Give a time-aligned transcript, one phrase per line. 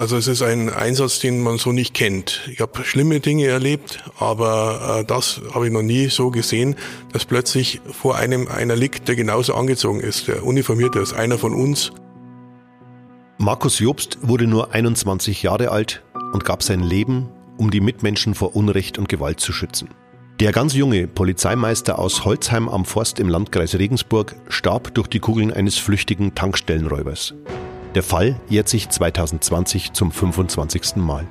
[0.00, 2.48] Also es ist ein Einsatz, den man so nicht kennt.
[2.50, 6.74] Ich habe schlimme Dinge erlebt, aber äh, das habe ich noch nie so gesehen,
[7.12, 11.52] dass plötzlich vor einem einer liegt, der genauso angezogen ist, der uniformierte ist, einer von
[11.52, 11.92] uns.
[13.36, 17.28] Markus Jobst wurde nur 21 Jahre alt und gab sein Leben,
[17.58, 19.90] um die Mitmenschen vor Unrecht und Gewalt zu schützen.
[20.40, 25.52] Der ganz junge Polizeimeister aus Holzheim am Forst im Landkreis Regensburg starb durch die Kugeln
[25.52, 27.34] eines flüchtigen Tankstellenräubers.
[27.96, 30.96] Der Fall jährt sich 2020 zum 25.
[30.96, 31.26] Mal.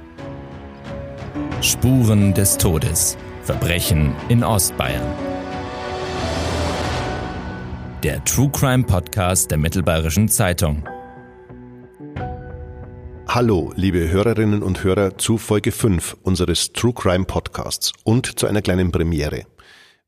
[1.61, 3.17] Spuren des Todes.
[3.43, 5.07] Verbrechen in Ostbayern.
[8.03, 10.83] Der True Crime Podcast der Mittelbayerischen Zeitung.
[13.25, 18.61] Hallo, liebe Hörerinnen und Hörer zu Folge 5 unseres True Crime Podcasts und zu einer
[18.61, 19.45] kleinen Premiere.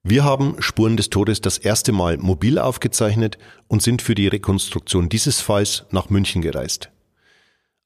[0.03, 3.37] Wir haben Spuren des Todes das erste Mal mobil aufgezeichnet
[3.67, 6.89] und sind für die Rekonstruktion dieses Falls nach München gereist.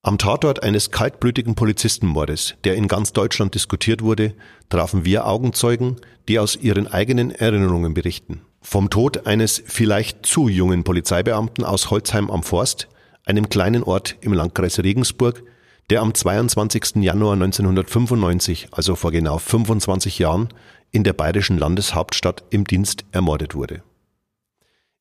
[0.01, 4.33] Am Tatort eines kaltblütigen Polizistenmordes, der in ganz Deutschland diskutiert wurde,
[4.69, 5.97] trafen wir Augenzeugen,
[6.29, 8.41] die aus ihren eigenen Erinnerungen berichten.
[8.61, 12.87] Vom Tod eines vielleicht zu jungen Polizeibeamten aus Holzheim am Forst,
[13.25, 15.43] einem kleinen Ort im Landkreis Regensburg,
[15.89, 17.03] der am 22.
[17.03, 20.49] Januar 1995, also vor genau 25 Jahren,
[20.95, 23.83] in der bayerischen Landeshauptstadt im Dienst ermordet wurde.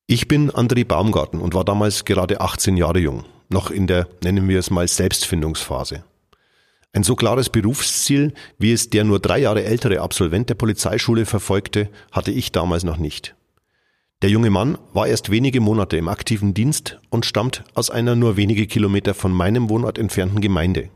[0.07, 4.47] Ich bin André Baumgarten und war damals gerade 18 Jahre jung, noch in der, nennen
[4.49, 6.03] wir es mal, Selbstfindungsphase.
[6.91, 11.89] Ein so klares Berufsziel, wie es der nur drei Jahre ältere Absolvent der Polizeischule verfolgte,
[12.11, 13.35] hatte ich damals noch nicht.
[14.21, 18.37] Der junge Mann war erst wenige Monate im aktiven Dienst und stammt aus einer nur
[18.37, 20.89] wenige Kilometer von meinem Wohnort entfernten Gemeinde,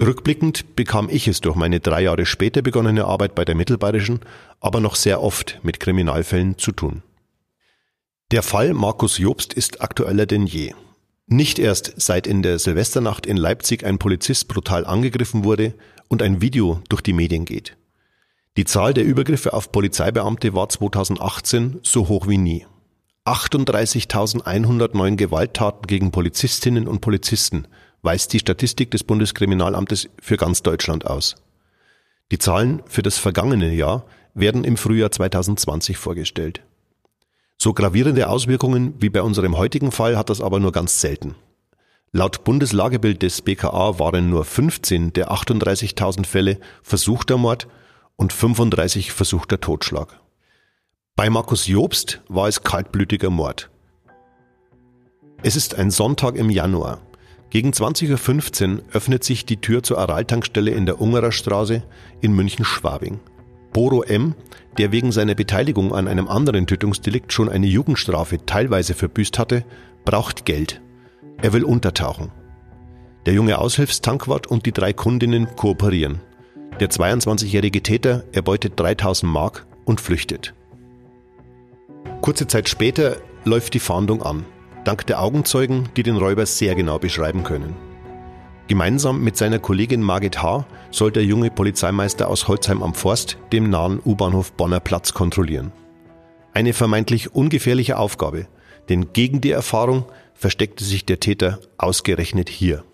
[0.00, 4.20] Rückblickend bekam ich es durch meine drei Jahre später begonnene Arbeit bei der Mittelbayerischen
[4.60, 7.02] aber noch sehr oft mit Kriminalfällen zu tun.
[8.30, 10.74] Der Fall Markus Jobst ist aktueller denn je.
[11.26, 15.74] Nicht erst seit in der Silvesternacht in Leipzig ein Polizist brutal angegriffen wurde
[16.08, 17.76] und ein Video durch die Medien geht.
[18.56, 22.66] Die Zahl der Übergriffe auf Polizeibeamte war 2018 so hoch wie nie.
[23.24, 27.66] 38.109 Gewalttaten gegen Polizistinnen und Polizisten
[28.06, 31.36] weist die Statistik des Bundeskriminalamtes für ganz Deutschland aus.
[32.30, 36.62] Die Zahlen für das vergangene Jahr werden im Frühjahr 2020 vorgestellt.
[37.58, 41.34] So gravierende Auswirkungen wie bei unserem heutigen Fall hat das aber nur ganz selten.
[42.12, 47.66] Laut Bundeslagebild des BKA waren nur 15 der 38.000 Fälle versuchter Mord
[48.14, 50.20] und 35 versuchter Totschlag.
[51.16, 53.70] Bei Markus Jobst war es kaltblütiger Mord.
[55.42, 57.00] Es ist ein Sonntag im Januar.
[57.56, 61.82] Gegen 20.15 Uhr öffnet sich die Tür zur Araltankstelle in der Ungerer Straße
[62.20, 63.18] in München-Schwabing.
[63.72, 64.34] Boro M.,
[64.76, 69.64] der wegen seiner Beteiligung an einem anderen Tötungsdelikt schon eine Jugendstrafe teilweise verbüßt hatte,
[70.04, 70.82] braucht Geld.
[71.40, 72.30] Er will untertauchen.
[73.24, 76.20] Der junge Aushilfstankwart und die drei Kundinnen kooperieren.
[76.78, 80.52] Der 22-jährige Täter erbeutet 3000 Mark und flüchtet.
[82.20, 83.16] Kurze Zeit später
[83.46, 84.44] läuft die Fahndung an
[84.86, 87.74] dank der Augenzeugen, die den Räuber sehr genau beschreiben können.
[88.68, 90.66] Gemeinsam mit seiner Kollegin Margit H.
[90.90, 95.72] soll der junge Polizeimeister aus Holzheim am Forst dem nahen U-Bahnhof Bonner Platz kontrollieren.
[96.52, 98.48] Eine vermeintlich ungefährliche Aufgabe,
[98.88, 102.84] denn gegen die Erfahrung versteckte sich der Täter ausgerechnet hier.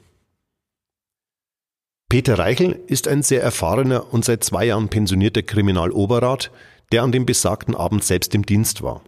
[2.08, 6.50] Peter Reichel ist ein sehr erfahrener und seit zwei Jahren pensionierter Kriminaloberrat,
[6.90, 9.02] der an dem besagten Abend selbst im Dienst war.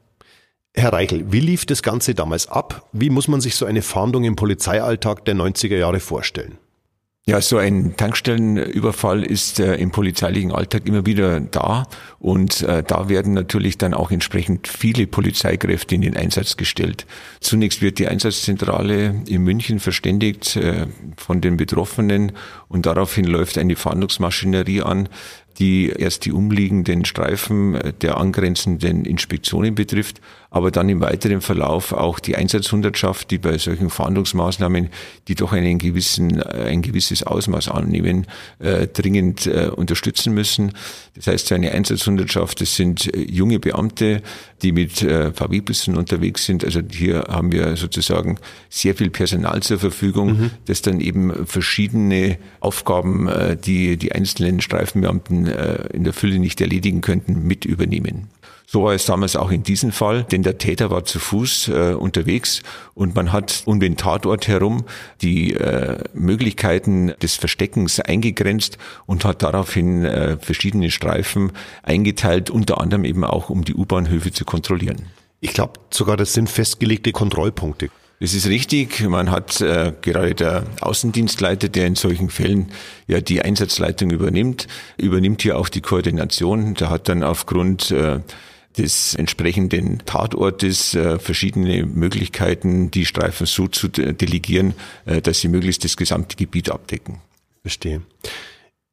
[0.77, 2.89] Herr Reichel, wie lief das Ganze damals ab?
[2.93, 6.59] Wie muss man sich so eine Fahndung im Polizeialltag der 90er Jahre vorstellen?
[7.27, 11.85] Ja, so ein Tankstellenüberfall ist äh, im polizeilichen Alltag immer wieder da
[12.19, 17.06] und äh, da werden natürlich dann auch entsprechend viele Polizeikräfte in den Einsatz gestellt.
[17.41, 20.87] Zunächst wird die Einsatzzentrale in München verständigt äh,
[21.17, 22.33] von den Betroffenen
[22.69, 25.09] und daraufhin läuft eine Fahndungsmaschinerie an,
[25.59, 30.20] die erst die umliegenden Streifen der angrenzenden Inspektionen betrifft,
[30.54, 34.88] aber dann im weiteren Verlauf auch die Einsatzhundertschaft, die bei solchen Fahndungsmaßnahmen,
[35.26, 38.29] die doch einen gewissen, ein gewisses Ausmaß annehmen,
[38.61, 40.73] äh, dringend äh, unterstützen müssen.
[41.17, 44.23] Das heißt, eine Einsatzhundertschaft, das sind äh, junge Beamte,
[44.62, 46.64] die mit äh, VW-Bussen unterwegs sind.
[46.64, 48.38] Also hier haben wir sozusagen
[48.70, 50.50] sehr viel Personal zur Verfügung, mhm.
[50.67, 56.61] das dann eben verschiedene Aufgaben, äh, die die einzelnen Streifenbeamten äh, in der Fülle nicht
[56.61, 58.29] erledigen könnten, mit übernehmen.
[58.67, 61.94] So war es damals auch in diesem Fall, denn der Täter war zu Fuß äh,
[61.94, 62.62] unterwegs
[62.94, 64.85] und man hat um den Tatort herum
[65.20, 71.52] die äh, Möglichkeiten des Versteckens eingegrenzt und hat daraufhin äh, verschiedene Streifen
[71.82, 75.06] eingeteilt, unter anderem eben auch um die U-Bahnhöfe zu kontrollieren.
[75.41, 77.91] Ich glaube sogar, das sind festgelegte Kontrollpunkte.
[78.25, 79.03] Das ist richtig.
[79.03, 82.73] Man hat äh, gerade der Außendienstleiter, der in solchen Fällen
[83.06, 84.67] ja die Einsatzleitung übernimmt,
[84.97, 86.73] übernimmt hier auch die Koordination.
[86.73, 88.21] Der hat dann aufgrund äh,
[88.79, 94.73] des entsprechenden Tatortes äh, verschiedene Möglichkeiten, die Streifen so zu delegieren,
[95.05, 97.20] äh, dass sie möglichst das gesamte Gebiet abdecken.
[97.61, 98.00] Verstehe.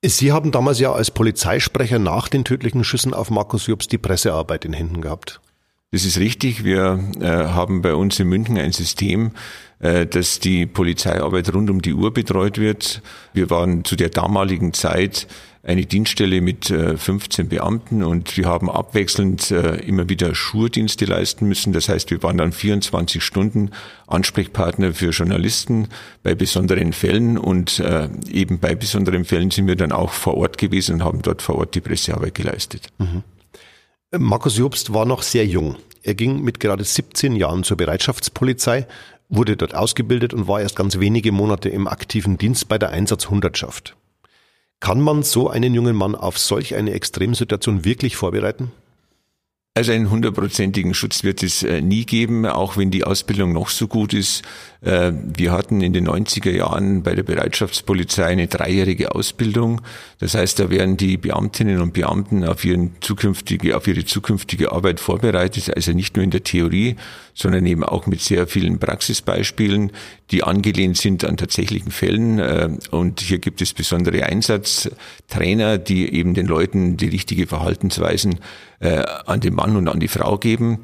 [0.04, 4.66] Sie haben damals ja als Polizeisprecher nach den tödlichen Schüssen auf Markus Jobs die Pressearbeit
[4.66, 5.40] in Händen gehabt.
[5.92, 6.64] Das ist richtig.
[6.64, 9.32] Wir äh, haben bei uns in München ein System,
[9.80, 13.02] äh, dass die Polizeiarbeit rund um die Uhr betreut wird.
[13.34, 15.28] Wir waren zu der damaligen Zeit
[15.64, 21.46] eine Dienststelle mit 15 äh, Beamten und wir haben abwechselnd äh, immer wieder Schurdienste leisten
[21.46, 21.74] müssen.
[21.74, 23.72] Das heißt, wir waren dann 24 Stunden
[24.08, 25.90] Ansprechpartner für Journalisten
[26.24, 30.58] bei besonderen Fällen und äh, eben bei besonderen Fällen sind wir dann auch vor Ort
[30.58, 32.88] gewesen und haben dort vor Ort die Pressearbeit geleistet.
[32.98, 33.24] Mhm.
[34.20, 35.78] Markus Jobst war noch sehr jung.
[36.04, 38.86] Er ging mit gerade 17 Jahren zur Bereitschaftspolizei,
[39.30, 43.96] wurde dort ausgebildet und war erst ganz wenige Monate im aktiven Dienst bei der Einsatzhundertschaft.
[44.82, 48.72] Kann man so einen jungen Mann auf solch eine Extremsituation wirklich vorbereiten?
[49.76, 53.88] Also einen hundertprozentigen Schutz wird es äh, nie geben, auch wenn die Ausbildung noch so
[53.88, 54.42] gut ist.
[54.84, 59.82] Äh, wir hatten in den 90er Jahren bei der Bereitschaftspolizei eine dreijährige Ausbildung.
[60.20, 65.00] Das heißt, da werden die Beamtinnen und Beamten auf, ihren zukünftige, auf ihre zukünftige Arbeit
[65.00, 66.96] vorbereitet, also nicht nur in der Theorie,
[67.36, 69.92] sondern eben auch mit sehr vielen Praxisbeispielen,
[70.32, 72.40] die angelehnt sind an tatsächlichen Fällen.
[72.40, 78.40] Äh, und hier gibt es besondere Einsatztrainer, die eben den Leuten die richtige Verhaltensweisen
[78.80, 80.80] äh, an den Mann und an die Frau geben.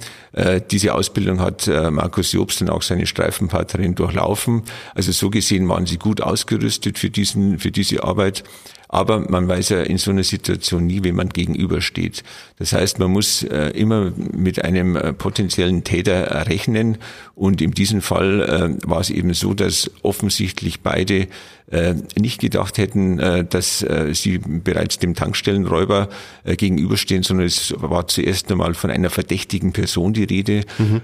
[0.70, 4.64] Diese Ausbildung hat Markus Jobst und auch seine Streifenpartnerin durchlaufen.
[4.96, 8.44] Also so gesehen waren sie gut ausgerüstet für diesen, für diese Arbeit.
[8.90, 12.24] Aber man weiß ja in so einer Situation nie, wem man gegenübersteht.
[12.58, 16.98] Das heißt, man muss äh, immer mit einem äh, potenziellen Täter rechnen.
[17.36, 21.28] Und in diesem Fall äh, war es eben so, dass offensichtlich beide
[21.70, 26.08] äh, nicht gedacht hätten, äh, dass äh, sie bereits dem Tankstellenräuber
[26.46, 30.64] gegenüberstehen, sondern es war zuerst einmal von einer verdächtigen Person die Rede.
[30.78, 31.02] Mhm.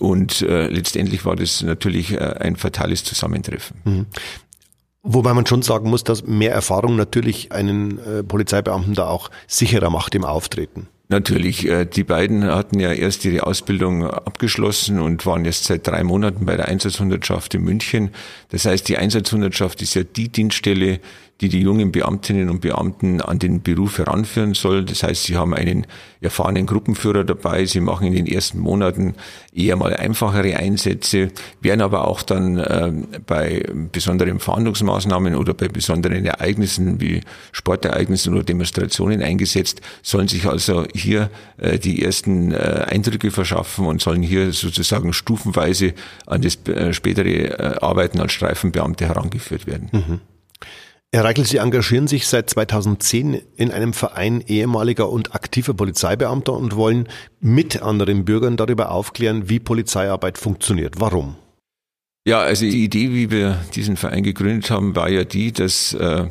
[0.00, 3.76] Und letztendlich war das natürlich ein fatales Zusammentreffen.
[3.84, 4.06] Mhm.
[5.02, 9.88] Wobei man schon sagen muss, dass mehr Erfahrung natürlich einen äh, Polizeibeamten da auch sicherer
[9.88, 10.88] macht im Auftreten.
[11.08, 16.04] Natürlich, äh, die beiden hatten ja erst ihre Ausbildung abgeschlossen und waren jetzt seit drei
[16.04, 18.10] Monaten bei der Einsatzhundertschaft in München.
[18.50, 21.00] Das heißt, die Einsatzhundertschaft ist ja die Dienststelle,
[21.40, 24.84] die die jungen Beamtinnen und Beamten an den Beruf heranführen soll.
[24.84, 25.86] Das heißt, sie haben einen
[26.20, 27.64] erfahrenen Gruppenführer dabei.
[27.64, 29.14] Sie machen in den ersten Monaten
[29.54, 32.92] eher mal einfachere Einsätze, werden aber auch dann äh,
[33.26, 37.22] bei besonderen Fahndungsmaßnahmen oder bei besonderen Ereignissen wie
[37.52, 44.02] Sportereignissen oder Demonstrationen eingesetzt, sollen sich also hier äh, die ersten äh, Eindrücke verschaffen und
[44.02, 45.94] sollen hier sozusagen stufenweise
[46.26, 49.88] an das äh, spätere äh, Arbeiten als Streifenbeamte herangeführt werden.
[49.92, 50.20] Mhm.
[51.12, 56.76] Herr Reichel, Sie engagieren sich seit 2010 in einem Verein ehemaliger und aktiver Polizeibeamter und
[56.76, 57.08] wollen
[57.40, 61.00] mit anderen Bürgern darüber aufklären, wie Polizeiarbeit funktioniert.
[61.00, 61.34] Warum?
[62.24, 66.28] Ja, also die Idee, wie wir diesen Verein gegründet haben, war ja die, dass äh,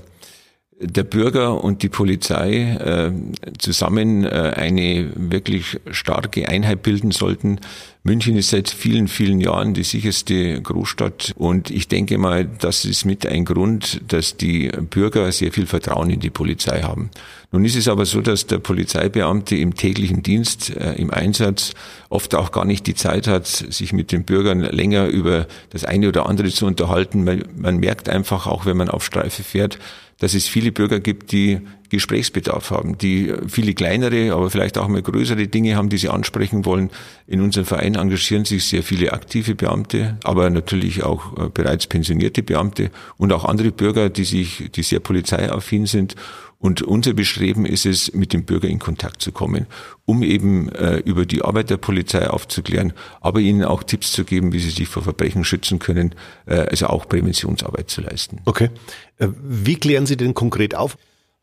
[0.81, 3.12] der Bürger und die Polizei äh,
[3.58, 7.60] zusammen äh, eine wirklich starke Einheit bilden sollten.
[8.04, 13.04] München ist seit vielen, vielen Jahren die sicherste Großstadt und ich denke mal, das ist
[13.04, 17.12] mit ein Grund, dass die Bürger sehr viel Vertrauen in die Polizei haben.
[17.52, 21.74] Nun ist es aber so, dass der Polizeibeamte im täglichen Dienst, äh, im Einsatz
[22.07, 26.07] oft auch gar nicht die Zeit hat, sich mit den Bürgern länger über das eine
[26.07, 27.26] oder andere zu unterhalten.
[27.26, 29.78] Man, man merkt einfach, auch wenn man auf Streife fährt,
[30.19, 35.02] dass es viele Bürger gibt, die Gesprächsbedarf haben, die viele kleinere, aber vielleicht auch mal
[35.02, 36.92] größere Dinge haben, die sie ansprechen wollen.
[37.26, 42.44] In unserem Verein engagieren sich sehr viele aktive Beamte, aber natürlich auch äh, bereits pensionierte
[42.44, 46.16] Beamte und auch andere Bürger, die sich, die sehr polizeiaffin sind
[46.59, 49.66] und unser Bestreben ist es, mit dem Bürger in Kontakt zu kommen,
[50.06, 54.51] um eben äh, über die Arbeit der Polizei aufzuklären, aber ihnen auch Tipps zu geben,
[54.51, 58.42] wie sie sich vor Verbrechen schützen können, äh, also auch Präventionsarbeit zu leisten.
[58.44, 58.69] Okay.
[59.18, 60.97] Äh, wie klären Sie denn konkret auf?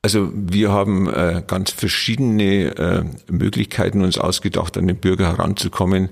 [0.07, 6.11] Also wir haben äh, ganz verschiedene äh, Möglichkeiten uns ausgedacht, an den Bürger heranzukommen.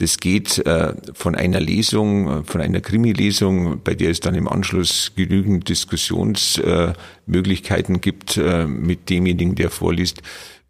[0.00, 4.48] Das geht äh, von einer Lesung, äh, von einer Krimi-Lesung, bei der es dann im
[4.48, 10.22] Anschluss genügend Diskussionsmöglichkeiten äh, gibt äh, mit demjenigen, der vorliest,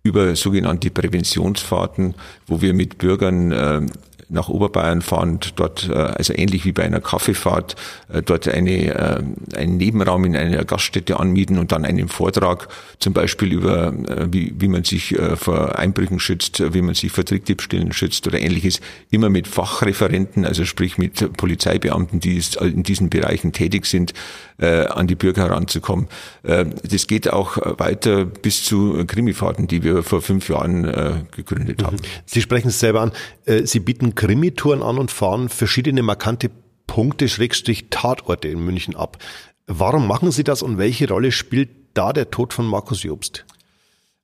[0.02, 2.14] über sogenannte Präventionsfahrten,
[2.47, 3.88] wo wir mit Bürgern
[4.28, 7.76] nach Oberbayern fahren und dort, äh, also ähnlich wie bei einer Kaffeefahrt,
[8.12, 9.23] äh, dort eine, äh,
[9.56, 12.68] einen Nebenraum in einer Gaststätte anmieten und dann einen Vortrag
[12.99, 13.92] zum Beispiel über,
[14.30, 18.80] wie, wie man sich vor Einbrüchen schützt, wie man sich vor Trickdiebstählen schützt oder ähnliches,
[19.11, 24.12] immer mit Fachreferenten, also sprich mit Polizeibeamten, die in diesen Bereichen tätig sind,
[24.58, 26.08] äh, an die Bürger heranzukommen.
[26.42, 31.82] Äh, das geht auch weiter bis zu Krimifahrten, die wir vor fünf Jahren äh, gegründet
[31.82, 31.96] haben.
[32.25, 33.12] Sie sprechen es selber an.
[33.44, 36.50] Äh, Sie bieten Krimitouren an und fahren verschiedene markante
[36.86, 39.18] Punkte, Schrägstrich Tatorte in München ab.
[39.66, 43.44] Warum machen Sie das und welche Rolle spielt da der Tod von Markus Jobst?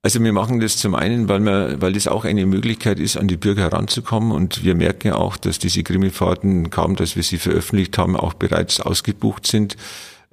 [0.05, 3.29] Also wir machen das zum einen, weil wir, weil das auch eine Möglichkeit ist, an
[3.29, 7.39] die Bürger heranzukommen und wir merken ja auch, dass diese Krimifahrten kaum, dass wir sie
[7.39, 9.77] veröffentlicht haben, auch bereits ausgebucht sind.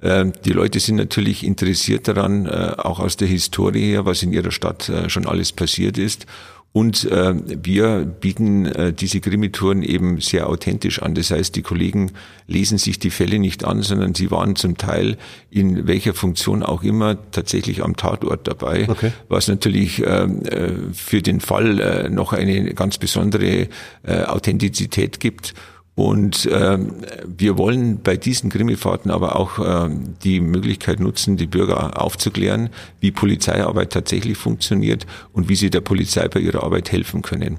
[0.02, 4.32] Ähm, die Leute sind natürlich interessiert daran, äh, auch aus der Historie her, was in
[4.32, 6.26] ihrer Stadt äh, schon alles passiert ist.
[6.72, 11.16] Und äh, wir bieten äh, diese Krimitouren eben sehr authentisch an.
[11.16, 12.12] Das heißt, die Kollegen
[12.46, 15.16] lesen sich die Fälle nicht an, sondern sie waren zum Teil
[15.50, 19.10] in welcher Funktion auch immer tatsächlich am Tatort dabei, okay.
[19.28, 23.66] was natürlich äh, äh für den Fall äh, noch eine ganz besondere
[24.04, 25.54] äh, Authentizität gibt.
[25.94, 26.78] Und äh,
[27.26, 29.90] wir wollen bei diesen Krimifahrten aber auch äh,
[30.22, 32.70] die Möglichkeit nutzen, die Bürger aufzuklären,
[33.00, 37.58] wie Polizeiarbeit tatsächlich funktioniert und wie sie der Polizei bei ihrer Arbeit helfen können.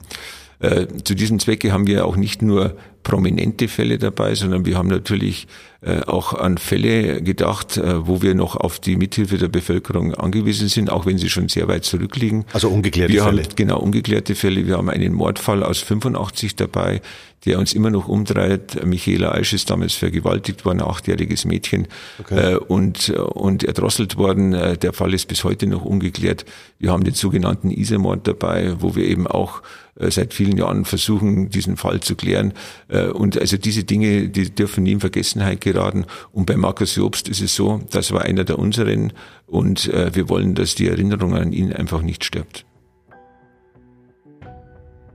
[0.61, 4.89] Äh, zu diesem Zwecke haben wir auch nicht nur prominente Fälle dabei, sondern wir haben
[4.89, 5.47] natürlich
[5.81, 10.67] äh, auch an Fälle gedacht, äh, wo wir noch auf die Mithilfe der Bevölkerung angewiesen
[10.67, 12.45] sind, auch wenn sie schon sehr weit zurückliegen.
[12.53, 13.41] Also ungeklärte wir Fälle.
[13.41, 14.67] Haben, genau, ungeklärte Fälle.
[14.67, 17.01] Wir haben einen Mordfall aus 85 dabei,
[17.45, 18.85] der uns immer noch umtreibt.
[18.85, 21.87] Michaela Eisch ist damals vergewaltigt worden, ein achtjähriges Mädchen,
[22.19, 22.53] okay.
[22.53, 24.51] äh, und, und erdrosselt worden.
[24.51, 26.45] Der Fall ist bis heute noch ungeklärt.
[26.77, 29.63] Wir haben den sogenannten Isermord dabei, wo wir eben auch
[29.95, 32.53] seit vielen Jahren versuchen, diesen Fall zu klären.
[32.87, 36.05] Äh, und also diese Dinge, die dürfen nie in Vergessenheit geraten.
[36.31, 39.13] Und bei Markus Jobst ist es so, das war einer der unseren
[39.47, 42.65] und äh, wir wollen, dass die Erinnerung an ihn einfach nicht stirbt.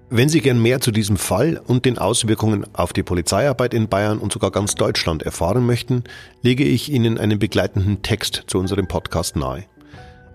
[0.09, 4.19] Wenn Sie gern mehr zu diesem Fall und den Auswirkungen auf die Polizeiarbeit in Bayern
[4.19, 6.05] und sogar ganz Deutschland erfahren möchten,
[6.43, 9.65] lege ich Ihnen einen begleitenden Text zu unserem Podcast nahe.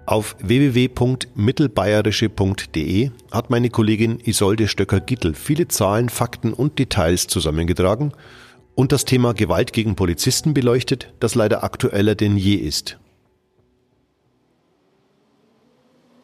[0.05, 8.13] Auf www.mittelbayerische.de hat meine Kollegin Isolde Stöcker-Gittel viele Zahlen, Fakten und Details zusammengetragen
[8.75, 12.97] und das Thema Gewalt gegen Polizisten beleuchtet, das leider aktueller denn je ist.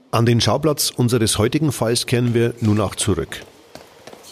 [0.09, 3.43] An den Schauplatz unseres heutigen Falls kehren wir nun auch zurück.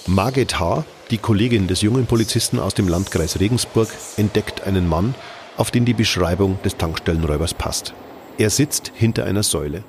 [0.08, 5.14] Margit H., die Kollegin des jungen Polizisten aus dem Landkreis Regensburg, entdeckt einen Mann,
[5.58, 7.94] auf den die Beschreibung des Tankstellenräubers passt.
[8.38, 9.84] Er sitzt hinter einer Säule.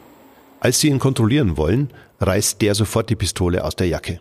[0.60, 4.20] Als sie ihn kontrollieren wollen, reißt der sofort die Pistole aus der Jacke.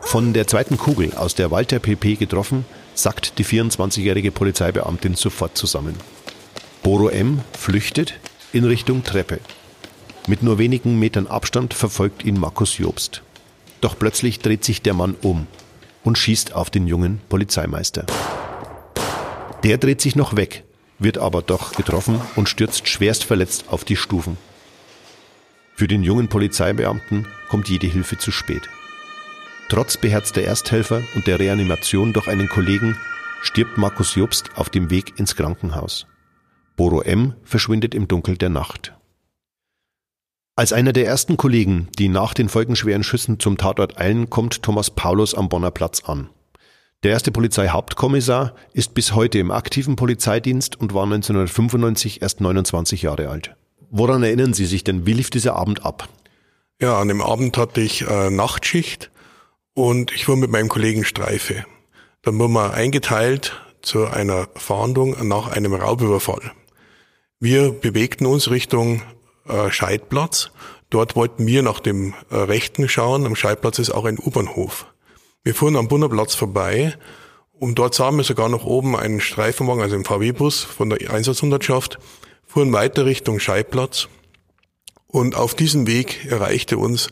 [0.00, 2.64] Von der zweiten Kugel aus der Walter PP getroffen,
[2.94, 5.94] sackt die 24-jährige Polizeibeamtin sofort zusammen.
[6.82, 7.42] Boro M.
[7.52, 8.14] flüchtet
[8.54, 9.40] in Richtung Treppe.
[10.26, 13.22] Mit nur wenigen Metern Abstand verfolgt ihn Markus Jobst.
[13.82, 15.46] Doch plötzlich dreht sich der Mann um
[16.04, 18.06] und schießt auf den jungen Polizeimeister.
[19.62, 20.64] Der dreht sich noch weg,
[20.98, 24.36] wird aber doch getroffen und stürzt schwerst verletzt auf die Stufen.
[25.74, 28.68] Für den jungen Polizeibeamten kommt jede Hilfe zu spät.
[29.68, 32.96] Trotz beherzter Ersthelfer und der Reanimation durch einen Kollegen
[33.42, 36.06] stirbt Markus Jobst auf dem Weg ins Krankenhaus.
[36.76, 37.34] Boro M.
[37.44, 38.94] verschwindet im Dunkel der Nacht.
[40.56, 44.90] Als einer der ersten Kollegen, die nach den folgenschweren Schüssen zum Tatort eilen, kommt Thomas
[44.90, 46.30] Paulus am Bonner Platz an.
[47.04, 53.28] Der erste Polizeihauptkommissar ist bis heute im aktiven Polizeidienst und war 1995 erst 29 Jahre
[53.28, 53.54] alt.
[53.88, 55.06] Woran erinnern Sie sich denn?
[55.06, 56.08] Wie lief dieser Abend ab?
[56.80, 59.12] Ja, an dem Abend hatte ich äh, Nachtschicht
[59.74, 61.64] und ich war mit meinem Kollegen Streife.
[62.22, 66.50] Dann wurden wir eingeteilt zu einer Fahndung nach einem Raubüberfall.
[67.38, 69.02] Wir bewegten uns Richtung
[69.46, 70.50] äh, Scheidplatz.
[70.90, 73.24] Dort wollten wir nach dem äh, Rechten schauen.
[73.24, 74.86] Am Scheidplatz ist auch ein U-Bahnhof.
[75.44, 76.96] Wir fuhren am Bunnerplatz vorbei
[77.52, 81.98] und dort sahen wir sogar noch oben einen Streifenwagen, also einen VW-Bus von der Einsatzhundertschaft,
[82.46, 84.08] fuhren weiter Richtung Scheibplatz
[85.06, 87.08] und auf diesem Weg erreichte uns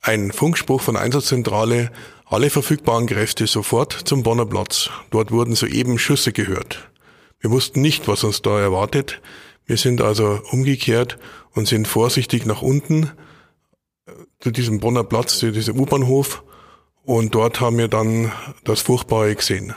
[0.00, 1.90] ein Funkspruch von Einsatzzentrale,
[2.24, 4.90] alle verfügbaren Kräfte sofort zum Bonner Platz.
[5.10, 6.90] Dort wurden soeben Schüsse gehört.
[7.40, 9.20] Wir wussten nicht, was uns da erwartet.
[9.64, 11.18] Wir sind also umgekehrt
[11.52, 13.10] und sind vorsichtig nach unten
[14.06, 16.42] äh, zu diesem Bonner Platz, zu diesem U-Bahnhof
[17.06, 18.32] und dort haben wir dann
[18.64, 19.74] das Furchtbare gesehen.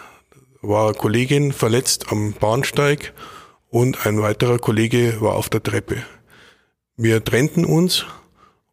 [0.61, 3.13] War eine Kollegin verletzt am Bahnsteig
[3.69, 6.03] und ein weiterer Kollege war auf der Treppe.
[6.97, 8.05] Wir trennten uns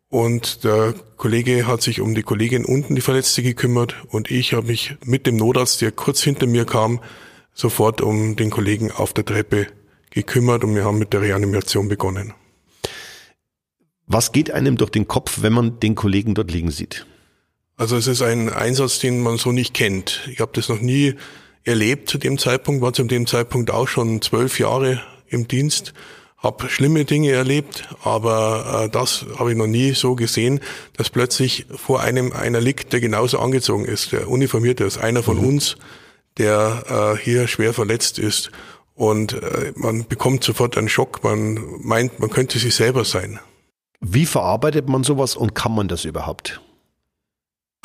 [0.09, 4.69] Und der Kollege hat sich um die Kollegin unten, die Verletzte, gekümmert und ich habe
[4.69, 7.01] mich mit dem Notarzt, der kurz hinter mir kam,
[7.53, 9.67] sofort um den Kollegen auf der Treppe
[10.11, 12.35] gekümmert und wir haben mit der Reanimation begonnen.
[14.07, 17.07] Was geht einem durch den Kopf, wenn man den Kollegen dort liegen sieht?
[17.79, 20.27] Also es ist ein Einsatz, den man so nicht kennt.
[20.33, 21.15] Ich habe das noch nie
[21.65, 25.93] erlebt zu dem Zeitpunkt, war zu dem Zeitpunkt auch schon zwölf Jahre im Dienst,
[26.39, 30.61] habe schlimme Dinge erlebt, aber äh, das habe ich noch nie so gesehen,
[30.97, 35.39] dass plötzlich vor einem einer liegt, der genauso angezogen ist, der uniformierte ist, einer von
[35.39, 35.49] mhm.
[35.49, 35.77] uns,
[36.39, 38.51] der äh, hier schwer verletzt ist.
[38.95, 43.39] Und äh, man bekommt sofort einen Schock, man meint, man könnte sich selber sein.
[44.01, 46.61] Wie verarbeitet man sowas und kann man das überhaupt?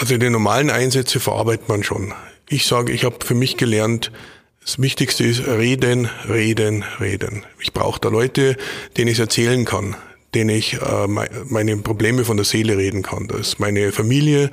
[0.02, 2.12] Also die normalen Einsätze verarbeitet man schon.
[2.50, 4.12] Ich sage, ich habe für mich gelernt,
[4.60, 7.44] das Wichtigste ist reden, reden, reden.
[7.60, 8.58] Ich brauche da Leute,
[8.98, 9.96] denen ich erzählen kann,
[10.34, 13.28] denen ich äh, meine Probleme von der Seele reden kann.
[13.28, 14.50] Das ist meine Familie,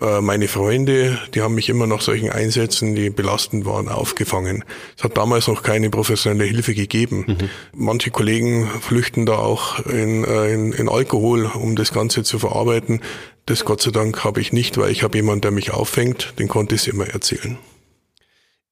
[0.00, 4.62] äh, meine Freunde, die haben mich immer nach solchen Einsätzen, die belastend waren, aufgefangen.
[4.96, 7.24] Es hat damals noch keine professionelle Hilfe gegeben.
[7.26, 7.50] Mhm.
[7.74, 13.00] Manche Kollegen flüchten da auch in, äh, in, in Alkohol, um das Ganze zu verarbeiten.
[13.46, 16.48] Das Gott sei Dank habe ich nicht, weil ich habe jemanden, der mich auffängt, den
[16.48, 17.56] konnte ich immer erzählen.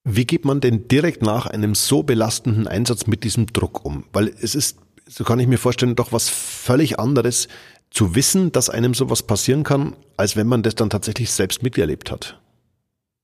[0.03, 4.05] Wie geht man denn direkt nach einem so belastenden Einsatz mit diesem Druck um?
[4.13, 7.49] Weil es ist, so kann ich mir vorstellen, doch was völlig anderes,
[7.91, 12.11] zu wissen, dass einem sowas passieren kann, als wenn man das dann tatsächlich selbst miterlebt
[12.11, 12.41] hat?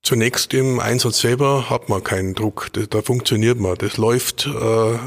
[0.01, 4.97] Zunächst im Einsatz selber hat man keinen Druck, da, da funktioniert man, das läuft äh,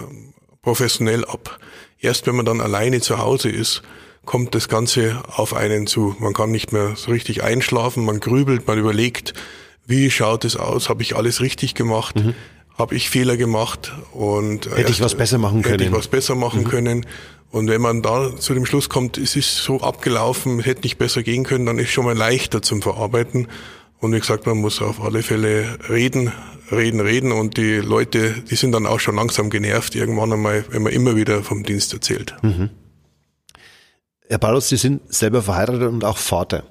[0.60, 1.58] professionell ab.
[1.98, 3.82] Erst wenn man dann alleine zu Hause ist,
[4.24, 6.16] kommt das Ganze auf einen zu.
[6.18, 9.34] Man kann nicht mehr so richtig einschlafen, man grübelt, man überlegt,
[9.86, 12.34] wie schaut es aus, habe ich alles richtig gemacht, mhm.
[12.78, 15.72] habe ich Fehler gemacht und hätte ich was besser machen können.
[15.72, 16.68] Hätte ich was besser machen mhm.
[16.68, 17.06] können.
[17.50, 21.22] Und wenn man da zu dem Schluss kommt, es ist so abgelaufen, hätte nicht besser
[21.22, 23.46] gehen können, dann ist schon mal leichter zum Verarbeiten.
[24.00, 26.32] Und wie gesagt, man muss auf alle Fälle reden,
[26.72, 27.30] reden, reden.
[27.30, 31.14] Und die Leute, die sind dann auch schon langsam genervt irgendwann einmal, wenn man immer
[31.14, 32.34] wieder vom Dienst erzählt.
[32.42, 32.70] Mhm.
[34.28, 36.64] Herr Paulus, Sie sind selber verheiratet und auch Vater.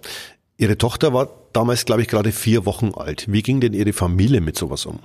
[0.57, 3.25] Ihre Tochter war damals, glaube ich, gerade vier Wochen alt.
[3.27, 4.99] Wie ging denn Ihre Familie mit sowas um?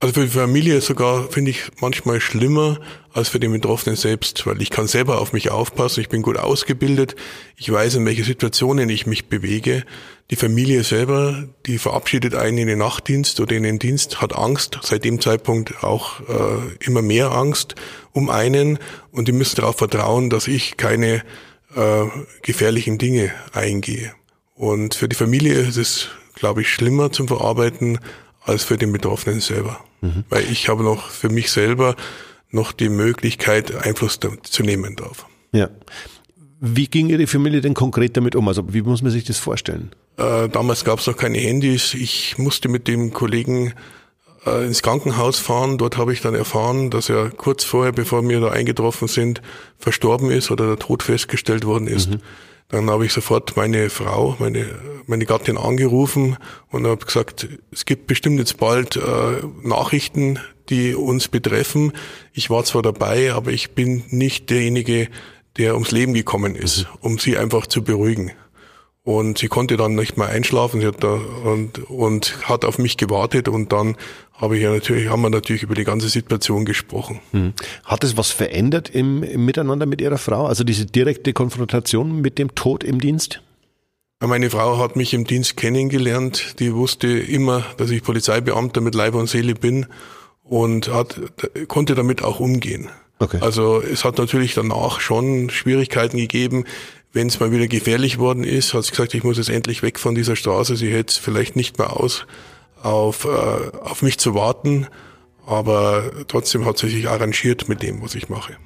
[0.00, 2.78] Also für die Familie sogar finde ich manchmal schlimmer
[3.12, 6.36] als für den Betroffenen selbst, weil ich kann selber auf mich aufpassen, ich bin gut
[6.36, 7.16] ausgebildet,
[7.56, 9.84] ich weiß, in welche Situationen ich mich bewege.
[10.30, 14.78] Die Familie selber, die verabschiedet einen in den Nachtdienst oder in den Dienst, hat Angst,
[14.82, 17.74] seit dem Zeitpunkt auch äh, immer mehr Angst
[18.12, 18.78] um einen
[19.10, 21.24] und die müssen darauf vertrauen, dass ich keine
[21.74, 22.04] äh,
[22.42, 24.12] gefährlichen Dinge eingehe.
[24.54, 27.98] Und für die Familie ist es, glaube ich, schlimmer zum Verarbeiten
[28.42, 29.80] als für den Betroffenen selber.
[30.00, 30.24] Mhm.
[30.28, 31.96] Weil ich habe noch für mich selber
[32.50, 35.26] noch die Möglichkeit, Einfluss zu nehmen drauf.
[35.52, 35.68] Ja.
[36.60, 38.48] Wie ging Ihre Familie denn konkret damit um?
[38.48, 39.90] Also wie muss man sich das vorstellen?
[40.16, 41.94] Äh, damals gab es noch keine Handys.
[41.94, 43.74] Ich musste mit dem Kollegen
[44.46, 45.78] äh, ins Krankenhaus fahren.
[45.78, 49.42] Dort habe ich dann erfahren, dass er kurz vorher, bevor wir da eingetroffen sind,
[49.78, 52.10] verstorben ist oder der Tod festgestellt worden ist.
[52.10, 52.20] Mhm.
[52.68, 54.66] Dann habe ich sofort meine Frau, meine,
[55.06, 56.36] meine Gattin angerufen
[56.70, 59.00] und habe gesagt, es gibt bestimmt jetzt bald äh,
[59.62, 61.92] Nachrichten, die uns betreffen.
[62.34, 65.08] Ich war zwar dabei, aber ich bin nicht derjenige,
[65.56, 68.32] der ums Leben gekommen ist, um sie einfach zu beruhigen.
[69.08, 72.98] Und sie konnte dann nicht mehr einschlafen, sie hat da und, und hat auf mich
[72.98, 73.96] gewartet und dann
[74.34, 77.18] habe ich ja natürlich, haben wir natürlich über die ganze Situation gesprochen.
[77.30, 77.54] Hm.
[77.84, 80.44] Hat es was verändert im, im Miteinander mit Ihrer Frau?
[80.44, 83.40] Also diese direkte Konfrontation mit dem Tod im Dienst?
[84.20, 86.56] Meine Frau hat mich im Dienst kennengelernt.
[86.58, 89.86] Die wusste immer, dass ich Polizeibeamter mit Leib und Seele bin
[90.42, 91.18] und hat,
[91.66, 92.90] konnte damit auch umgehen.
[93.20, 93.38] Okay.
[93.40, 96.64] Also es hat natürlich danach schon Schwierigkeiten gegeben.
[97.18, 99.98] Wenn es mal wieder gefährlich worden ist, hat sie gesagt, ich muss jetzt endlich weg
[99.98, 100.76] von dieser Straße.
[100.76, 102.28] Sie hätte es vielleicht nicht mehr aus
[102.80, 104.86] auf, äh, auf mich zu warten.
[105.44, 108.56] Aber trotzdem hat sie sich arrangiert mit dem, was ich mache.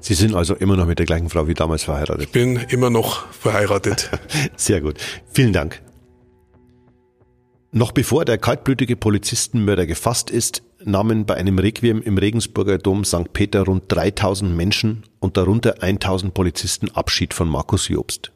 [0.00, 2.22] Sie sind also immer noch mit der gleichen Frau wie damals verheiratet?
[2.22, 4.08] Ich bin immer noch verheiratet.
[4.56, 4.96] Sehr gut.
[5.34, 5.82] Vielen Dank.
[7.70, 13.32] Noch bevor der kaltblütige Polizistenmörder gefasst ist, nahmen bei einem Requiem im Regensburger Dom St.
[13.32, 18.32] Peter rund 3000 Menschen und darunter 1000 Polizisten Abschied von Markus Jobst.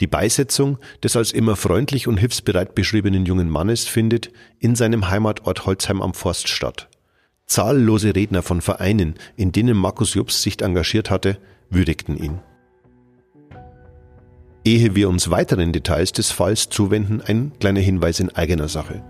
[0.00, 5.66] Die Beisetzung des als immer freundlich und hilfsbereit beschriebenen jungen Mannes findet in seinem Heimatort
[5.66, 6.88] Holzheim am Forst statt.
[7.46, 11.38] Zahllose Redner von Vereinen, in denen Markus Jobs sich engagiert hatte,
[11.70, 12.40] würdigten ihn.
[14.64, 19.04] Ehe wir uns weiteren Details des Falls zuwenden, ein kleiner Hinweis in eigener Sache.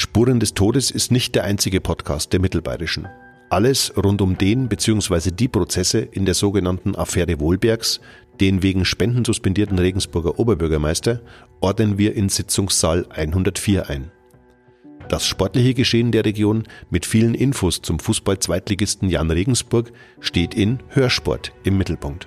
[0.00, 3.06] Spuren des Todes ist nicht der einzige Podcast der Mittelbayerischen.
[3.50, 5.30] Alles rund um den bzw.
[5.30, 8.00] die Prozesse in der sogenannten Affäre Wohlbergs,
[8.40, 11.20] den wegen Spenden suspendierten Regensburger Oberbürgermeister,
[11.60, 14.10] ordnen wir in Sitzungssaal 104 ein.
[15.10, 21.52] Das sportliche Geschehen der Region mit vielen Infos zum Fußball-Zweitligisten Jan Regensburg steht in Hörsport
[21.62, 22.26] im Mittelpunkt.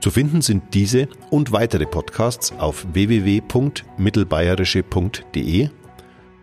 [0.00, 5.70] Zu finden sind diese und weitere Podcasts auf www.mittelbayerische.de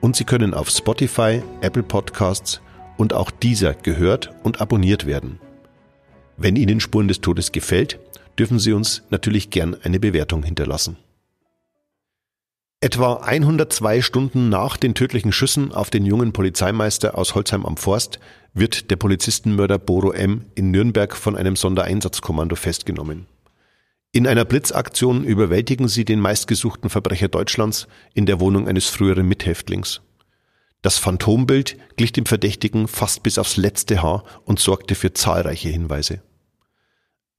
[0.02, 2.62] und Sie können auf Spotify, Apple Podcasts
[2.98, 5.40] und auch dieser gehört und abonniert werden.
[6.38, 8.00] Wenn Ihnen Spuren des Todes gefällt,
[8.38, 10.98] dürfen Sie uns natürlich gern eine Bewertung hinterlassen.
[12.84, 18.20] Etwa 102 Stunden nach den tödlichen Schüssen auf den jungen Polizeimeister aus Holzheim am Forst
[18.56, 20.46] wird der Polizistenmörder Boro M.
[20.56, 23.28] in Nürnberg von einem Sondereinsatzkommando festgenommen.
[24.14, 30.02] In einer Blitzaktion überwältigen sie den meistgesuchten Verbrecher Deutschlands in der Wohnung eines früheren Mithäftlings.
[30.82, 36.22] Das Phantombild glich dem Verdächtigen fast bis aufs letzte Haar und sorgte für zahlreiche Hinweise.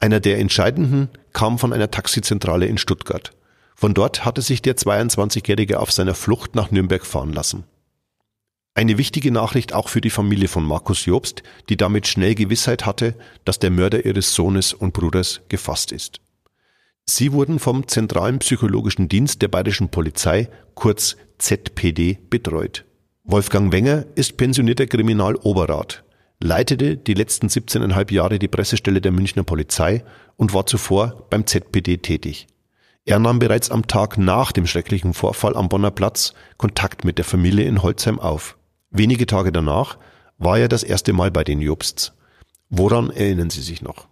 [0.01, 3.33] Einer der entscheidenden kam von einer Taxizentrale in Stuttgart.
[3.75, 7.65] Von dort hatte sich der 22-Jährige auf seiner Flucht nach Nürnberg fahren lassen.
[8.75, 13.15] Eine wichtige Nachricht auch für die Familie von Markus Jobst, die damit schnell Gewissheit hatte,
[13.45, 16.23] dass der Mörder ihres Sohnes und Bruders gefasst ist.
[17.09, 22.85] Sie wurden vom Zentralen Psychologischen Dienst der Bayerischen Polizei, kurz ZPD, betreut.
[23.25, 26.05] Wolfgang Wenger ist pensionierter Kriminaloberrat,
[26.41, 30.05] leitete die letzten 17,5 Jahre die Pressestelle der Münchner Polizei
[30.37, 32.47] und war zuvor beim ZPD tätig.
[33.05, 37.25] Er nahm bereits am Tag nach dem schrecklichen Vorfall am Bonner Platz Kontakt mit der
[37.25, 38.57] Familie in Holzheim auf.
[38.91, 39.99] Wenige Tage danach
[40.38, 42.12] war er das erste Mal bei den Jobsts.
[42.71, 44.07] Woran erinnern Sie sich noch?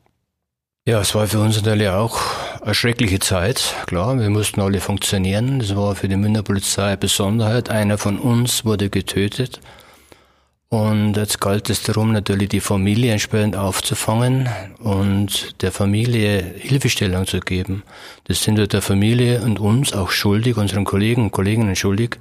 [0.86, 2.20] Ja, es war für uns natürlich auch
[2.62, 3.74] eine schreckliche Zeit.
[3.86, 5.60] Klar, wir mussten alle funktionieren.
[5.60, 7.70] Das war für die Münchner Polizei eine Besonderheit.
[7.70, 9.60] Einer von uns wurde getötet.
[10.68, 17.40] Und jetzt galt es darum, natürlich die Familie entsprechend aufzufangen und der Familie Hilfestellung zu
[17.40, 17.82] geben.
[18.24, 22.18] Das sind wir der Familie und uns auch schuldig, unseren Kollegen und Kolleginnen schuldig,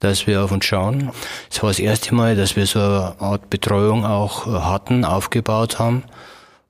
[0.00, 1.12] dass wir auf uns schauen.
[1.52, 6.02] Es war das erste Mal, dass wir so eine Art Betreuung auch hatten, aufgebaut haben.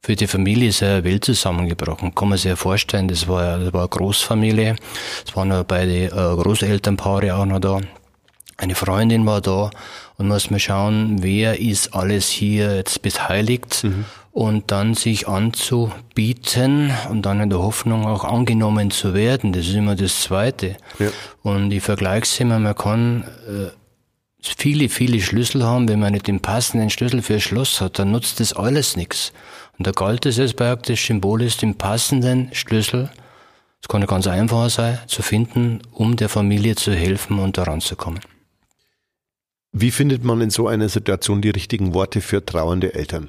[0.04, 3.08] Für die Familie ist eine Welt zusammengebrochen, kann man sich ja vorstellen.
[3.08, 4.76] Das war, das war eine Großfamilie.
[5.26, 7.80] Es waren noch beide äh, Großelternpaare auch noch da.
[8.58, 9.70] Eine Freundin war da
[10.18, 14.04] und muss man schauen, wer ist alles hier jetzt beteiligt mhm.
[14.32, 19.54] und dann sich anzubieten und dann in der Hoffnung auch angenommen zu werden.
[19.54, 20.76] Das ist immer das Zweite.
[20.98, 21.08] Ja.
[21.42, 23.70] Und ich vergleiche es immer, man kann äh,
[24.42, 28.10] viele, viele Schlüssel haben, wenn man nicht den passenden Schlüssel für ein Schloss hat, dann
[28.10, 29.32] nutzt das alles nichts.
[29.78, 33.10] Und da galt es jetzt praktisch symbolisch den passenden Schlüssel,
[33.84, 37.96] es konnte ganz einfach sein, zu finden, um der Familie zu helfen und daran zu
[37.96, 38.20] kommen.
[39.72, 43.28] Wie findet man in so einer Situation die richtigen Worte für trauernde Eltern?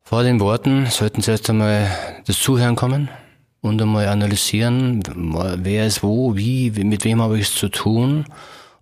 [0.00, 1.90] Vor den Worten sollten Sie erst einmal
[2.26, 3.10] das Zuhören kommen
[3.60, 5.02] und einmal analysieren,
[5.58, 8.24] wer ist wo, wie, mit wem habe ich es zu tun.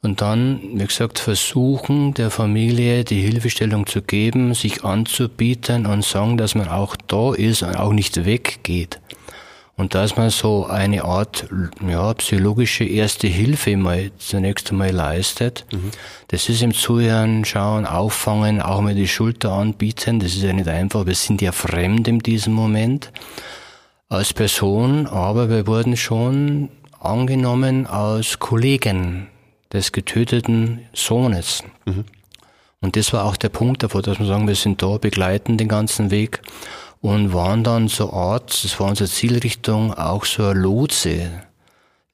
[0.05, 6.37] Und dann, wie gesagt, versuchen, der Familie die Hilfestellung zu geben, sich anzubieten und sagen,
[6.37, 9.01] dass man auch da ist und auch nicht weggeht.
[9.77, 11.49] Und dass man so eine Art
[11.89, 15.65] ja, psychologische erste Hilfe mal zunächst einmal leistet.
[15.73, 15.91] Mhm.
[16.29, 20.21] Das ist im Zuhören, Schauen, Auffangen, auch mal die Schulter anbieten.
[20.21, 21.07] Das ist ja nicht einfach.
[21.07, 23.11] Wir sind ja fremd in diesem Moment
[24.11, 26.69] als Person, aber wir wurden schon
[27.01, 29.29] angenommen als Kollegen
[29.75, 31.63] des getöteten Sohnes.
[31.85, 32.05] Mhm.
[32.81, 35.69] Und das war auch der Punkt davor, dass wir sagen, wir sind da, begleiten den
[35.69, 36.41] ganzen Weg
[37.01, 41.31] und waren dann so Art, das war unsere Zielrichtung, auch so ein Lotse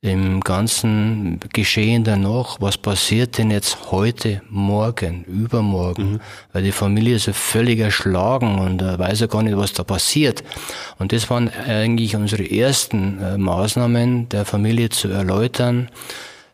[0.02, 6.20] im ganzen Geschehen danach, was passiert denn jetzt heute, morgen, übermorgen, mhm.
[6.52, 9.84] weil die Familie ist ja völlig erschlagen und äh, weiß ja gar nicht, was da
[9.84, 10.42] passiert.
[10.98, 15.90] Und das waren eigentlich unsere ersten äh, Maßnahmen, der Familie zu erläutern,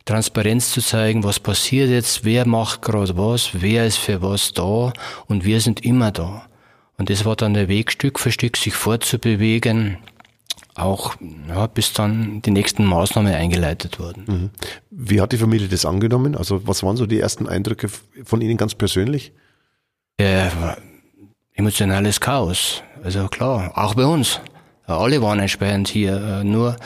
[0.07, 4.93] Transparenz zu zeigen, was passiert jetzt, wer macht gerade was, wer ist für was da
[5.27, 6.47] und wir sind immer da.
[6.97, 9.99] Und das war dann der Weg, Stück für Stück sich fortzubewegen,
[10.75, 11.17] auch
[11.49, 14.25] ja, bis dann die nächsten Maßnahmen eingeleitet wurden.
[14.27, 14.51] Mhm.
[14.91, 16.37] Wie hat die Familie das angenommen?
[16.37, 17.89] Also was waren so die ersten Eindrücke
[18.25, 19.33] von Ihnen ganz persönlich?
[20.21, 20.77] Ja,
[21.55, 22.83] emotionales Chaos.
[23.03, 24.41] Also klar, auch bei uns.
[24.87, 26.17] Alle waren entsprechend hier.
[26.17, 26.77] Äh, nur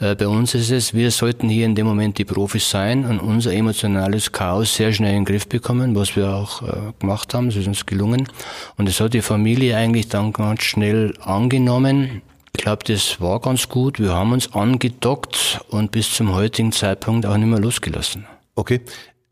[0.00, 3.20] äh, bei uns ist es, wir sollten hier in dem Moment die Profis sein und
[3.20, 7.48] unser emotionales Chaos sehr schnell in den Griff bekommen, was wir auch äh, gemacht haben.
[7.48, 8.28] Es ist uns gelungen.
[8.76, 12.22] Und das hat die Familie eigentlich dann ganz schnell angenommen.
[12.56, 14.00] Ich glaube, das war ganz gut.
[14.00, 18.26] Wir haben uns angedockt und bis zum heutigen Zeitpunkt auch nicht mehr losgelassen.
[18.54, 18.80] Okay.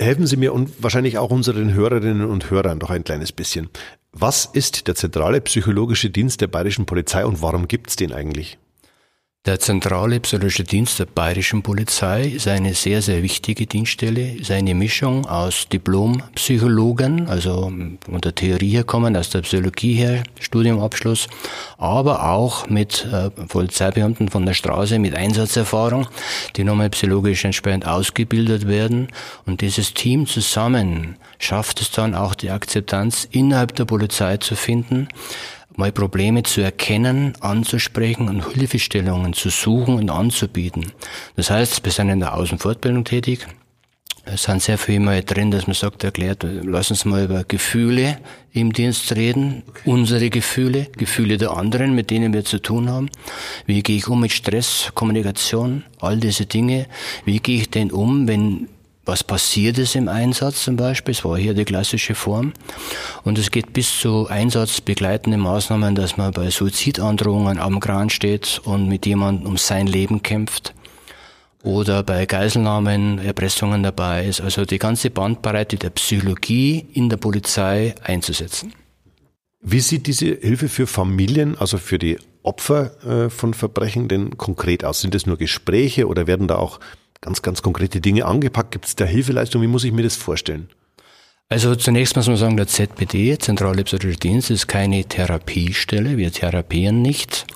[0.00, 3.68] Helfen Sie mir und wahrscheinlich auch unseren Hörerinnen und Hörern doch ein kleines bisschen.
[4.20, 8.58] Was ist der zentrale psychologische Dienst der bayerischen Polizei und warum gibt es den eigentlich?
[9.48, 14.74] Der zentrale psychologische Dienst der bayerischen Polizei ist eine sehr, sehr wichtige Dienststelle, ist eine
[14.74, 17.72] Mischung aus Diplompsychologen, also
[18.04, 21.28] von der Theorie herkommen, aus der Psychologie her, Studiumabschluss,
[21.78, 26.08] aber auch mit äh, Polizeibeamten von der Straße mit Einsatzerfahrung,
[26.56, 29.08] die nochmal psychologisch entsprechend ausgebildet werden.
[29.46, 35.08] Und dieses Team zusammen schafft es dann auch die Akzeptanz innerhalb der Polizei zu finden,
[35.78, 40.92] mal Probleme zu erkennen, anzusprechen und Hilfestellungen zu suchen und anzubieten.
[41.36, 43.46] Das heißt, wir sind in der Außenfortbildung tätig.
[44.24, 48.18] Es sind sehr viel mal drin, dass man sagt, erklärt, lass uns mal über Gefühle
[48.52, 53.08] im Dienst reden, unsere Gefühle, Gefühle der anderen, mit denen wir zu tun haben.
[53.64, 56.86] Wie gehe ich um mit Stress, Kommunikation, all diese Dinge?
[57.24, 58.68] Wie gehe ich denn um, wenn
[59.08, 61.12] was passiert ist im Einsatz zum Beispiel.
[61.12, 62.52] Es war hier die klassische Form.
[63.24, 68.86] Und es geht bis zu einsatzbegleitenden Maßnahmen, dass man bei Suizidandrohungen am Kran steht und
[68.86, 70.74] mit jemandem um sein Leben kämpft.
[71.64, 74.42] Oder bei Geiselnahmen, Erpressungen dabei ist.
[74.42, 78.74] Also die ganze Bandbreite der Psychologie in der Polizei einzusetzen.
[79.60, 84.84] Wie sieht diese Hilfe für Familien, also für die Opfer äh, von Verbrechen denn konkret
[84.84, 85.00] aus?
[85.00, 86.78] Sind es nur Gespräche oder werden da auch
[87.20, 88.72] ganz, ganz konkrete Dinge angepackt?
[88.72, 89.62] Gibt es da Hilfeleistung?
[89.62, 90.68] Wie muss ich mir das vorstellen?
[91.50, 96.18] Also zunächst muss man sagen, der ZPD, Zentrale Psychische Dienst, ist keine Therapiestelle.
[96.18, 97.46] Wir therapieren nicht,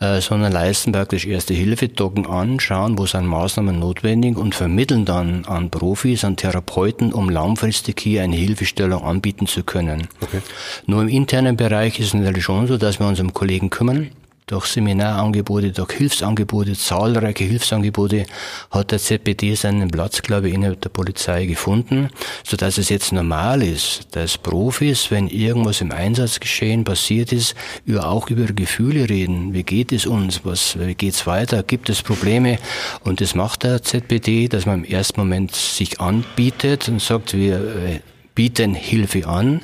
[0.00, 5.04] äh, sondern leisten praktisch erste Hilfe, docken an, schauen, wo sind Maßnahmen notwendig und vermitteln
[5.04, 10.08] dann an Profis, an Therapeuten, um langfristig hier eine Hilfestellung anbieten zu können.
[10.22, 10.40] Okay.
[10.86, 14.12] Nur im internen Bereich ist es natürlich schon so, dass wir uns um Kollegen kümmern,
[14.46, 18.26] durch Seminarangebote, durch Hilfsangebote, zahlreiche Hilfsangebote
[18.70, 22.10] hat der ZPD seinen Platz, glaube ich, innerhalb der Polizei gefunden,
[22.44, 28.08] so dass es jetzt normal ist, dass Profis, wenn irgendwas im Einsatzgeschehen passiert ist, über,
[28.08, 29.52] auch über Gefühle reden.
[29.52, 30.44] Wie geht es uns?
[30.44, 31.64] Was, wie geht's weiter?
[31.64, 32.58] Gibt es Probleme?
[33.02, 37.56] Und das macht der ZPD, dass man im ersten Moment sich anbietet und sagt, wir
[37.56, 38.00] äh,
[38.36, 39.62] bieten Hilfe an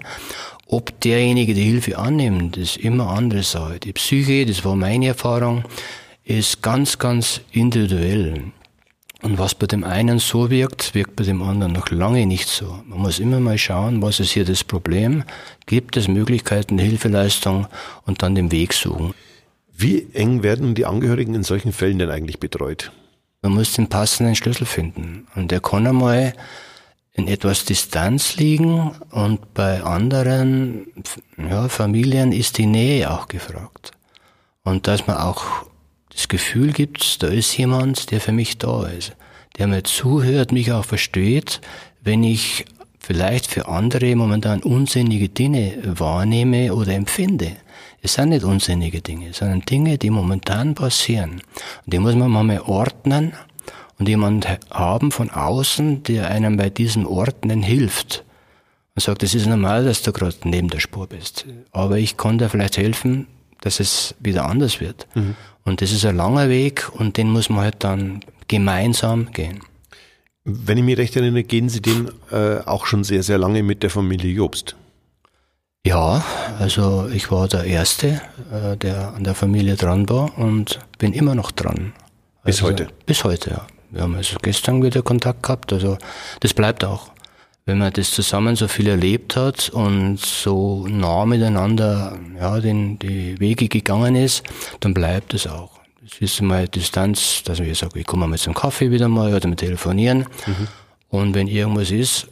[0.73, 3.79] ob derjenige die Hilfe annimmt, ist immer andere Sache.
[3.79, 5.65] Die Psyche, das war meine Erfahrung,
[6.25, 8.45] ist ganz, ganz individuell.
[9.21, 12.83] Und was bei dem einen so wirkt, wirkt bei dem anderen noch lange nicht so.
[12.87, 15.25] Man muss immer mal schauen, was ist hier das Problem,
[15.67, 17.67] gibt es Möglichkeiten, Hilfeleistung
[18.07, 19.13] und dann den Weg suchen.
[19.77, 22.93] Wie eng werden die Angehörigen in solchen Fällen denn eigentlich betreut?
[23.43, 25.27] Man muss den passenden Schlüssel finden.
[25.35, 26.33] Und der kann einmal
[27.15, 30.87] in etwas Distanz liegen und bei anderen
[31.37, 33.93] ja, Familien ist die Nähe auch gefragt.
[34.65, 35.67] Und dass man auch
[36.11, 39.13] das Gefühl gibt, da ist jemand, der für mich da ist,
[39.59, 41.61] der mir zuhört, mich auch versteht,
[42.01, 42.65] wenn ich
[42.99, 47.57] vielleicht für andere momentan unsinnige Dinge wahrnehme oder empfinde.
[48.01, 51.43] Es sind nicht unsinnige Dinge, sondern Dinge, die momentan passieren.
[51.85, 53.33] Und die muss man mal ordnen
[54.03, 58.25] und jemand haben von außen, der einem bei diesen Ordnen hilft
[58.97, 62.37] und sagt, es ist normal, dass du gerade neben der Spur bist, aber ich kann
[62.37, 63.29] dir vielleicht helfen,
[63.61, 65.07] dass es wieder anders wird.
[65.15, 65.37] Mhm.
[65.63, 69.61] Und das ist ein langer Weg und den muss man halt dann gemeinsam gehen.
[70.43, 73.85] Wenn ich mich recht erinnere, gehen Sie den äh, auch schon sehr, sehr lange mit
[73.85, 74.75] der Familie Jobst.
[75.87, 76.25] Ja,
[76.59, 81.37] also ich war der Erste, äh, der an der Familie dran war und bin immer
[81.37, 81.93] noch dran.
[82.43, 82.89] Bis also, heute?
[83.07, 83.67] Bis heute, ja.
[83.93, 85.99] Wir haben also gestern wieder Kontakt gehabt, also
[86.41, 87.13] das bleibt auch.
[87.67, 93.39] Wenn man das zusammen so viel erlebt hat und so nah miteinander ja, den, die
[93.39, 94.43] Wege gegangen ist,
[94.81, 95.79] dann bleibt es auch.
[96.03, 99.49] Das ist mal Distanz, dass wir sagen, ich komme mal zum Kaffee wieder mal oder
[99.49, 100.27] wir telefonieren.
[100.47, 100.69] Mhm.
[101.09, 102.27] Und wenn irgendwas ist,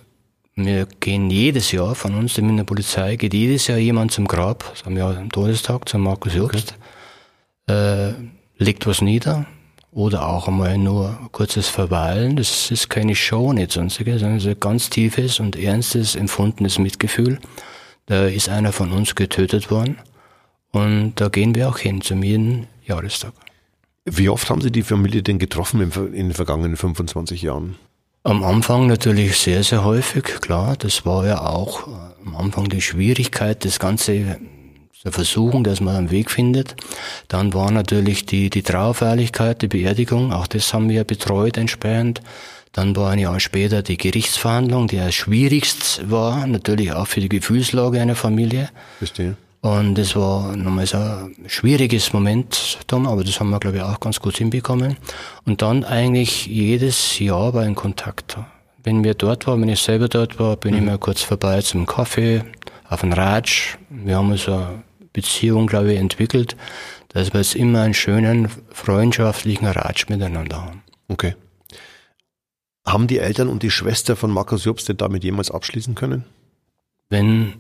[0.56, 4.64] wir gehen jedes Jahr von uns, mit der Polizei, geht jedes Jahr jemand zum Grab,
[4.84, 6.74] haben wir am Todestag, zum Markus Jobst,
[7.68, 8.08] okay.
[8.08, 8.14] äh,
[8.58, 9.46] legt was nieder,
[9.92, 12.36] oder auch einmal nur kurzes Verweilen.
[12.36, 17.38] Das ist keine Show, nicht sonstiges, sondern ein ganz tiefes und ernstes, empfundenes Mitgefühl.
[18.06, 19.98] Da ist einer von uns getötet worden
[20.72, 23.32] und da gehen wir auch hin zum jeden Jahrestag.
[24.04, 27.76] Wie oft haben Sie die Familie denn getroffen in den vergangenen 25 Jahren?
[28.22, 30.76] Am Anfang natürlich sehr, sehr häufig, klar.
[30.76, 31.88] Das war ja auch
[32.24, 34.38] am Anfang die Schwierigkeit, das Ganze
[35.02, 36.76] zu versuchen, dass man einen Weg findet.
[37.28, 42.20] Dann war natürlich die, die Trauerfeierlichkeit, die Beerdigung, auch das haben wir betreut entsprechend.
[42.72, 47.30] Dann war ein Jahr später die Gerichtsverhandlung, die als schwierigst war, natürlich auch für die
[47.30, 48.68] Gefühlslage einer Familie.
[48.98, 49.36] Verstehe.
[49.62, 53.82] Und das war nochmal so ein schwieriges Moment, Tom, aber das haben wir, glaube ich,
[53.82, 54.96] auch ganz gut hinbekommen.
[55.46, 58.38] Und dann eigentlich jedes Jahr war ein Kontakt.
[58.82, 60.78] Wenn wir dort waren, wenn ich selber dort war, bin mhm.
[60.78, 62.42] ich mal kurz vorbei zum Kaffee,
[62.88, 63.76] auf den Ratsch.
[63.88, 66.56] Wir haben so eine Beziehung, glaube ich, entwickelt,
[67.08, 70.82] dass wir jetzt immer einen schönen, freundschaftlichen Ratsch miteinander haben.
[71.08, 71.34] Okay.
[72.84, 76.24] Haben die Eltern und die Schwester von Markus Jobst denn damit jemals abschließen können?
[77.08, 77.54] Wenn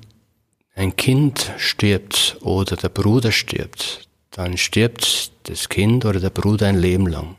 [0.74, 6.78] ein Kind stirbt oder der Bruder stirbt, dann stirbt das Kind oder der Bruder ein
[6.78, 7.36] Leben lang.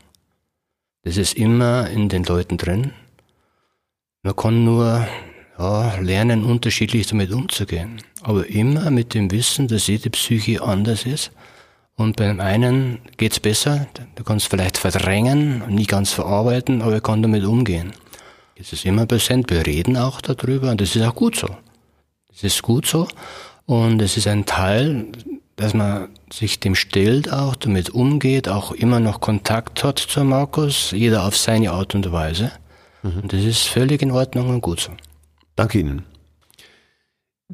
[1.02, 2.92] Das ist immer in den Leuten drin.
[4.22, 5.06] Man kann nur
[5.58, 8.02] ja, lernen, unterschiedlich damit umzugehen.
[8.22, 11.32] Aber immer mit dem Wissen, dass jede Psyche anders ist.
[11.96, 17.22] Und beim einen geht's besser, du kannst vielleicht verdrängen, nie ganz verarbeiten, aber er kann
[17.22, 17.92] damit umgehen.
[18.56, 21.48] Es ist immer präsent, wir reden auch darüber und das ist auch gut so.
[22.28, 23.08] Das ist gut so
[23.66, 25.08] und es ist ein Teil,
[25.56, 30.92] dass man sich dem stellt auch, damit umgeht, auch immer noch Kontakt hat zu Markus,
[30.92, 32.52] jeder auf seine Art und Weise.
[33.02, 33.20] Mhm.
[33.22, 34.92] Und das ist völlig in Ordnung und gut so.
[35.56, 36.11] Danke Ihnen.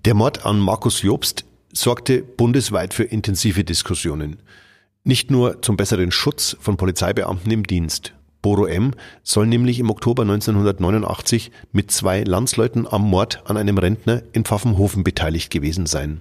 [0.05, 4.37] Der Mord an Markus Jobst sorgte bundesweit für intensive Diskussionen.
[5.03, 8.15] Nicht nur zum besseren Schutz von Polizeibeamten im Dienst.
[8.41, 8.93] Boro M.
[9.25, 15.03] soll nämlich im Oktober 1989 mit zwei Landsleuten am Mord an einem Rentner in Pfaffenhofen
[15.03, 16.21] beteiligt gewesen sein.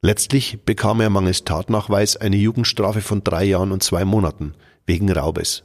[0.00, 4.54] Letztlich bekam er mangels Tatnachweis eine Jugendstrafe von drei Jahren und zwei Monaten
[4.86, 5.64] wegen Raubes,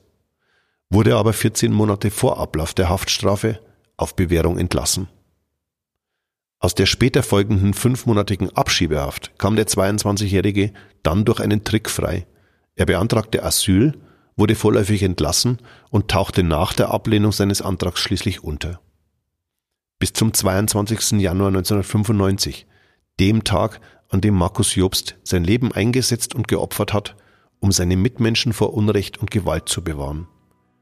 [0.89, 3.59] wurde aber 14 Monate vor Ablauf der Haftstrafe
[3.97, 5.09] auf Bewährung entlassen.
[6.59, 12.27] Aus der später folgenden fünfmonatigen Abschiebehaft kam der 22-Jährige dann durch einen Trick frei.
[12.75, 13.97] Er beantragte Asyl,
[14.35, 18.81] wurde vorläufig entlassen und tauchte nach der Ablehnung seines Antrags schließlich unter.
[19.99, 21.19] Bis zum 22.
[21.21, 22.67] Januar 1995,
[23.19, 27.15] dem Tag, an dem Markus Jobst sein Leben eingesetzt und geopfert hat,
[27.59, 30.27] um seine Mitmenschen vor Unrecht und Gewalt zu bewahren.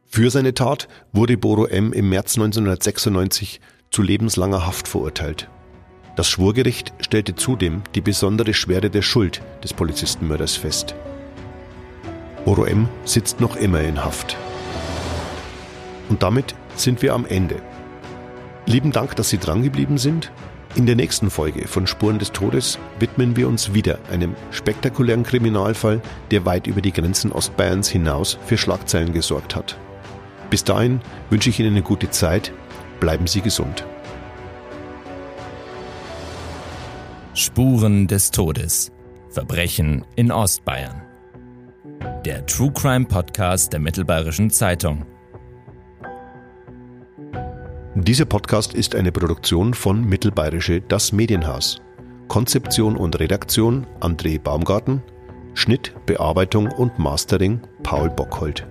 [0.06, 1.94] Für seine Tat wurde Boro M.
[1.94, 3.60] im März 1996
[3.92, 5.50] zu lebenslanger Haft verurteilt.
[6.18, 10.96] Das Schwurgericht stellte zudem die besondere Schwere der Schuld des Polizistenmörders fest.
[12.44, 12.90] Oro M.
[13.06, 14.36] sitzt noch immer in Haft.
[16.10, 17.62] Und damit sind wir am Ende.
[18.66, 20.32] Lieben Dank, dass Sie drangeblieben sind.
[20.74, 26.02] In der nächsten Folge von Spuren des Todes widmen wir uns wieder einem spektakulären Kriminalfall,
[26.32, 29.78] der weit über die Grenzen Ostbayerns hinaus für Schlagzeilen gesorgt hat.
[30.50, 31.00] Bis dahin
[31.30, 32.52] wünsche ich Ihnen eine gute Zeit.
[33.00, 33.86] Bleiben Sie gesund.
[37.38, 38.92] Spuren des Todes.
[39.30, 41.04] Verbrechen in Ostbayern.
[42.26, 45.06] Der True Crime Podcast der Mittelbayerischen Zeitung.
[47.94, 51.80] Dieser Podcast ist eine Produktion von Mittelbayerische Das Medienhaus.
[52.28, 55.04] Konzeption und Redaktion André Baumgarten.
[55.54, 58.66] Schnitt, Bearbeitung und Mastering Paul Bockhold.